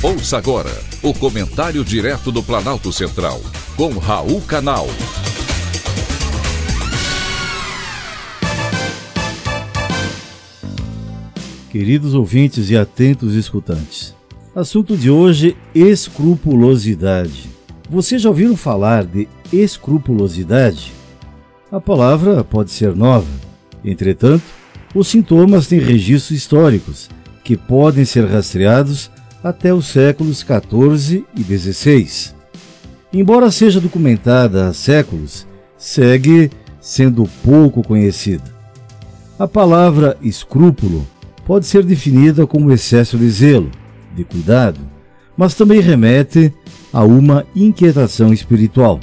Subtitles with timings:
[0.00, 0.70] Ouça agora
[1.02, 3.40] o comentário direto do Planalto Central,
[3.76, 4.86] com Raul Canal.
[11.68, 14.14] Queridos ouvintes e atentos escutantes,
[14.54, 17.50] assunto de hoje: escrupulosidade.
[17.90, 20.92] Vocês já ouviram falar de escrupulosidade?
[21.72, 23.26] A palavra pode ser nova,
[23.84, 24.44] entretanto,
[24.94, 27.10] os sintomas têm registros históricos
[27.42, 29.10] que podem ser rastreados
[29.42, 32.34] até os séculos XIV e XVI.
[33.12, 35.46] Embora seja documentada há séculos,
[35.76, 38.44] segue sendo pouco conhecida.
[39.38, 41.06] A palavra escrúpulo
[41.46, 43.70] pode ser definida como excesso de zelo,
[44.14, 44.80] de cuidado,
[45.36, 46.52] mas também remete
[46.92, 48.98] a uma inquietação espiritual.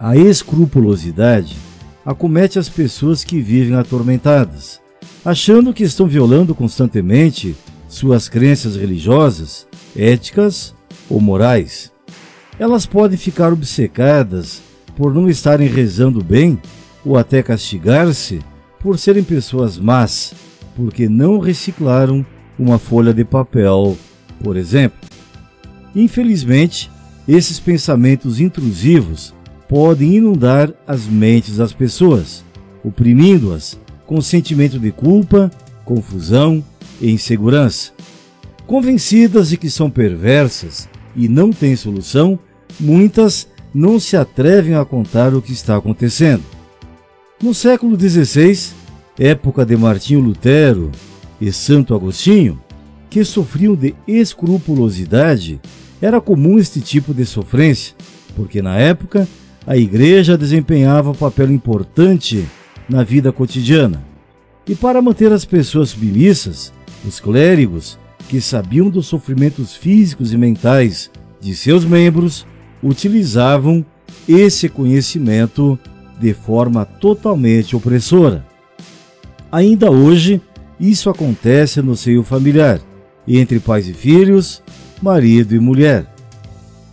[0.00, 1.56] A escrupulosidade
[2.04, 4.80] acomete as pessoas que vivem atormentadas,
[5.24, 7.54] achando que estão violando constantemente
[7.92, 10.74] suas crenças religiosas, éticas
[11.10, 11.92] ou morais.
[12.58, 14.62] Elas podem ficar obcecadas
[14.96, 16.58] por não estarem rezando bem
[17.04, 18.40] ou até castigar-se
[18.80, 20.32] por serem pessoas más,
[20.74, 22.24] porque não reciclaram
[22.58, 23.98] uma folha de papel,
[24.42, 24.98] por exemplo.
[25.94, 26.90] Infelizmente,
[27.28, 29.34] esses pensamentos intrusivos
[29.68, 32.42] podem inundar as mentes das pessoas,
[32.82, 35.50] oprimindo-as com sentimento de culpa,
[35.84, 36.64] confusão
[37.00, 37.92] e insegurança.
[38.66, 42.38] Convencidas de que são perversas e não têm solução,
[42.78, 46.42] muitas não se atrevem a contar o que está acontecendo.
[47.42, 48.72] No século XVI,
[49.18, 50.90] época de Martinho Lutero
[51.40, 52.60] e Santo Agostinho,
[53.10, 55.60] que sofriam de escrupulosidade,
[56.00, 57.94] era comum este tipo de sofrência,
[58.34, 59.28] porque na época
[59.66, 62.46] a igreja desempenhava um papel importante
[62.88, 64.11] na vida cotidiana.
[64.66, 66.72] E para manter as pessoas submissas,
[67.06, 71.10] os clérigos, que sabiam dos sofrimentos físicos e mentais
[71.40, 72.46] de seus membros,
[72.82, 73.84] utilizavam
[74.28, 75.78] esse conhecimento
[76.20, 78.46] de forma totalmente opressora.
[79.50, 80.40] Ainda hoje,
[80.78, 82.80] isso acontece no seio familiar,
[83.26, 84.62] entre pais e filhos,
[85.02, 86.06] marido e mulher.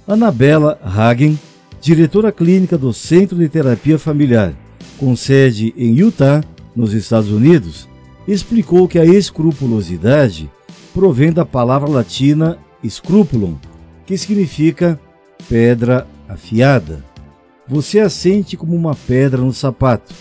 [0.07, 1.39] Anabela Hagen,
[1.79, 4.53] diretora clínica do Centro de Terapia Familiar,
[4.97, 6.43] com sede em Utah,
[6.79, 7.89] nos Estados Unidos,
[8.25, 10.49] explicou que a escrupulosidade
[10.93, 12.57] provém da palavra latina
[12.87, 13.57] scrupulum,
[14.05, 14.97] que significa
[15.49, 17.03] pedra afiada.
[17.67, 20.13] Você a sente como uma pedra no sapato,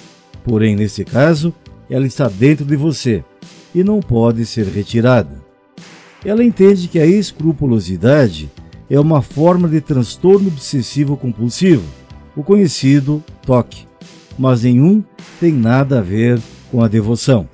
[0.44, 1.54] porém, nesse caso,
[1.88, 3.22] ela está dentro de você
[3.72, 5.40] e não pode ser retirada.
[6.24, 8.50] Ela entende que a escrupulosidade
[8.90, 11.84] é uma forma de transtorno obsessivo compulsivo,
[12.34, 13.87] o conhecido TOC,
[14.38, 15.02] mas nenhum
[15.40, 16.40] tem nada a ver
[16.70, 17.48] com a devoção.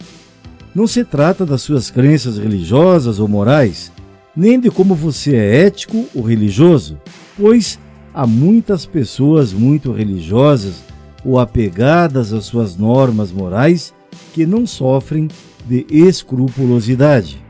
[0.75, 3.93] Não se trata das suas crenças religiosas ou morais,
[4.37, 6.99] nem de como você é ético ou religioso,
[7.39, 7.78] pois
[8.12, 10.83] há muitas pessoas muito religiosas
[11.25, 13.94] ou apegadas às suas normas morais
[14.33, 15.28] que não sofrem
[15.67, 17.43] de escrupulosidade.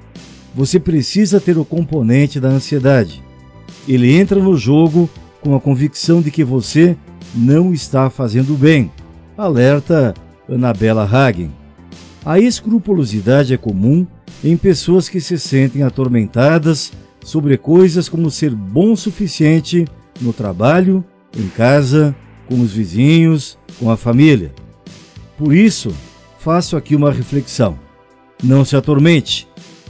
[0.55, 3.23] Você precisa ter o componente da ansiedade.
[3.89, 6.97] Ele entra no jogo com a convicção de que você
[7.35, 8.91] não está fazendo bem.
[9.37, 10.15] Alerta
[10.49, 11.51] Anabela Hagen.
[12.25, 14.07] A escrupulosidade é comum
[14.43, 16.93] em pessoas que se sentem atormentadas
[17.25, 19.87] sobre coisas como ser bom o suficiente
[20.21, 21.05] no trabalho,
[21.37, 22.15] em casa,
[22.49, 24.53] com os vizinhos, com a família.
[25.37, 25.93] Por isso,
[26.39, 27.77] faço aqui uma reflexão.
[28.43, 29.49] Não se atormente,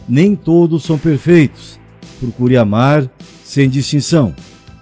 [0.09, 1.79] nem todos são perfeitos.
[2.19, 3.11] Procure amar
[3.45, 4.35] sem distinção,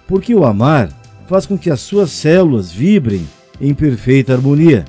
[0.07, 0.89] porque o amar
[1.27, 3.27] faz com que as suas células vibrem
[3.63, 4.83] em perfeita harmonia.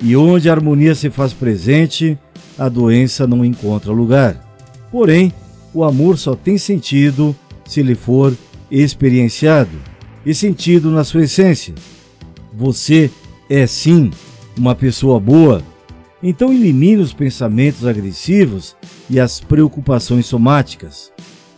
[0.00, 2.18] E onde a harmonia se faz presente,
[2.58, 4.44] a doença não encontra lugar.
[4.90, 5.32] Porém,
[5.72, 7.34] o amor só tem sentido
[7.64, 8.36] se ele for
[8.70, 9.78] experienciado
[10.26, 11.74] e sentido na sua essência.
[12.52, 13.08] Você
[13.48, 14.10] é sim
[14.56, 15.62] uma pessoa boa.
[16.20, 18.74] Então elimine os pensamentos agressivos
[19.08, 21.12] e as preocupações somáticas.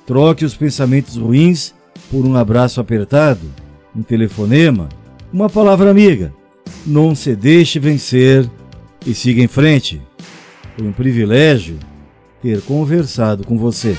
[0.07, 1.73] Troque os pensamentos ruins
[2.11, 3.47] por um abraço apertado,
[3.97, 4.91] um telefonema,
[5.33, 6.35] uma palavra amiga
[6.87, 8.49] não se deixe vencer
[9.07, 10.01] e siga em frente.
[10.77, 11.79] Foi um privilégio
[12.43, 13.97] ter conversado com você.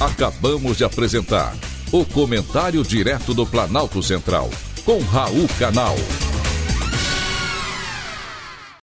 [0.00, 1.56] Acabamos de apresentar
[1.92, 4.50] o Comentário Direto do Planalto Central,
[4.84, 5.96] com Raul Canal.